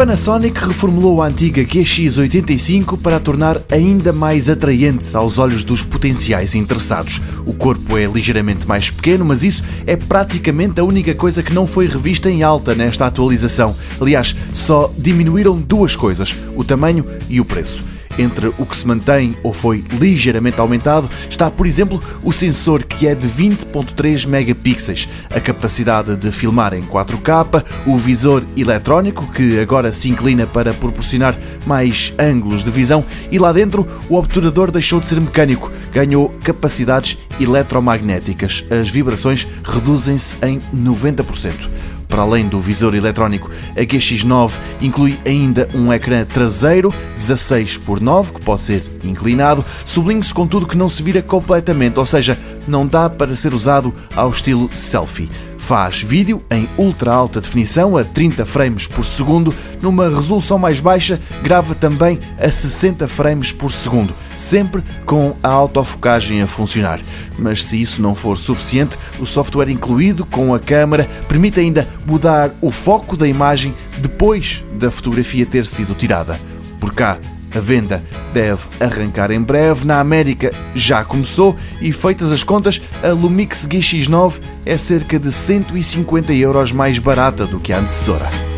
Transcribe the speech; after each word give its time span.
Panasonic 0.00 0.66
reformulou 0.66 1.22
a 1.22 1.26
antiga 1.26 1.64
QX85 1.64 2.98
para 2.98 3.16
a 3.16 3.20
tornar 3.20 3.62
ainda 3.70 4.12
mais 4.12 4.48
atraente 4.48 5.16
aos 5.16 5.38
olhos 5.38 5.64
dos 5.64 5.82
potenciais 5.82 6.54
interessados. 6.54 7.20
O 7.46 7.52
corpo 7.52 7.96
é 7.96 8.04
ligeiramente 8.04 8.66
mais 8.66 8.90
pequeno, 8.90 9.24
mas 9.24 9.42
isso 9.42 9.64
é 9.86 9.96
praticamente 9.96 10.80
a 10.80 10.84
única 10.84 11.14
coisa 11.14 11.42
que 11.42 11.52
não 11.52 11.66
foi 11.66 11.86
revista 11.86 12.30
em 12.30 12.42
alta 12.42 12.74
nesta 12.74 13.06
atualização. 13.06 13.74
Aliás, 14.00 14.34
só 14.52 14.92
diminuíram 14.96 15.58
duas 15.58 15.96
coisas: 15.96 16.34
o 16.54 16.64
tamanho 16.64 17.04
e 17.28 17.40
o 17.40 17.44
preço. 17.44 17.84
Entre 18.20 18.52
o 18.58 18.66
que 18.66 18.76
se 18.76 18.86
mantém 18.86 19.34
ou 19.42 19.54
foi 19.54 19.82
ligeiramente 19.90 20.60
aumentado 20.60 21.08
está, 21.30 21.50
por 21.50 21.66
exemplo, 21.66 22.02
o 22.22 22.30
sensor 22.30 22.84
que 22.84 23.06
é 23.06 23.14
de 23.14 23.26
20.3 23.26 24.26
megapixels, 24.26 25.08
a 25.34 25.40
capacidade 25.40 26.14
de 26.16 26.30
filmar 26.30 26.74
em 26.74 26.82
4K, 26.82 27.64
o 27.86 27.96
visor 27.96 28.44
eletrónico 28.54 29.26
que 29.32 29.58
agora 29.58 29.90
se 29.90 30.10
inclina 30.10 30.46
para 30.46 30.74
proporcionar 30.74 31.34
mais 31.64 32.12
ângulos 32.18 32.62
de 32.62 32.70
visão 32.70 33.06
e 33.32 33.38
lá 33.38 33.54
dentro 33.54 33.88
o 34.06 34.16
obturador 34.16 34.70
deixou 34.70 35.00
de 35.00 35.06
ser 35.06 35.18
mecânico, 35.18 35.72
ganhou 35.90 36.28
capacidades 36.44 37.16
eletromagnéticas. 37.40 38.62
As 38.70 38.90
vibrações 38.90 39.46
reduzem-se 39.64 40.36
em 40.42 40.60
90%. 40.76 41.99
Para 42.10 42.22
além 42.22 42.48
do 42.48 42.60
visor 42.60 42.94
eletrónico, 42.94 43.50
a 43.76 43.80
GX9 43.80 44.52
inclui 44.80 45.16
ainda 45.24 45.68
um 45.72 45.92
ecrã 45.92 46.26
traseiro 46.26 46.92
16 47.14 47.78
por 47.78 48.00
9 48.00 48.32
que 48.32 48.40
pode 48.40 48.62
ser 48.62 48.82
inclinado. 49.04 49.64
Sublinhe-se 49.84 50.34
contudo 50.34 50.66
que 50.66 50.76
não 50.76 50.88
se 50.88 51.02
vira 51.02 51.22
completamente, 51.22 51.98
ou 52.00 52.04
seja, 52.04 52.36
não 52.66 52.84
dá 52.84 53.08
para 53.08 53.34
ser 53.36 53.54
usado 53.54 53.94
ao 54.14 54.30
estilo 54.30 54.68
selfie. 54.74 55.30
Faz 55.60 56.02
vídeo 56.02 56.42
em 56.50 56.66
ultra 56.76 57.12
alta 57.12 57.40
definição 57.40 57.96
a 57.96 58.02
30 58.02 58.44
frames 58.44 58.86
por 58.88 59.04
segundo, 59.04 59.54
numa 59.80 60.08
resolução 60.08 60.58
mais 60.58 60.80
baixa, 60.80 61.20
grava 61.42 61.76
também 61.76 62.18
a 62.40 62.50
60 62.50 63.06
frames 63.06 63.52
por 63.52 63.70
segundo, 63.70 64.12
sempre 64.36 64.82
com 65.06 65.36
a 65.40 65.48
autofocagem 65.48 66.42
a 66.42 66.48
funcionar. 66.48 66.98
Mas 67.38 67.62
se 67.62 67.80
isso 67.80 68.02
não 68.02 68.16
for 68.16 68.36
suficiente, 68.36 68.98
o 69.20 69.26
software 69.26 69.70
incluído 69.70 70.26
com 70.26 70.52
a 70.54 70.58
câmera 70.58 71.08
permite 71.28 71.60
ainda 71.60 71.86
mudar 72.04 72.50
o 72.60 72.72
foco 72.72 73.16
da 73.16 73.28
imagem 73.28 73.72
depois 73.98 74.64
da 74.72 74.90
fotografia 74.90 75.46
ter 75.46 75.66
sido 75.66 75.94
tirada. 75.94 76.40
Por 76.80 76.92
cá, 76.92 77.18
a 77.54 77.60
venda 77.60 78.02
deve 78.32 78.62
arrancar 78.78 79.30
em 79.30 79.40
breve. 79.40 79.84
Na 79.84 80.00
América 80.00 80.52
já 80.74 81.04
começou 81.04 81.56
e, 81.80 81.92
feitas 81.92 82.32
as 82.32 82.42
contas, 82.42 82.80
a 83.02 83.08
Lumix 83.08 83.66
GX9 83.66 84.40
é 84.64 84.76
cerca 84.76 85.18
de 85.18 85.32
150 85.32 86.32
euros 86.32 86.72
mais 86.72 86.98
barata 86.98 87.46
do 87.46 87.60
que 87.60 87.72
a 87.72 87.78
antecessora. 87.78 88.49